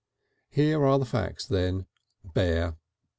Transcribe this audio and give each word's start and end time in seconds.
Here 0.49 0.83
are 0.83 0.97
the 0.97 1.05
facts 1.05 1.45
then 1.45 1.85
bare. 2.33 2.75